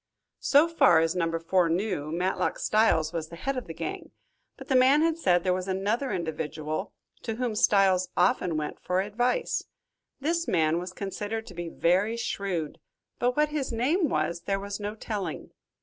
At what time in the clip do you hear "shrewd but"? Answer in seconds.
12.17-13.37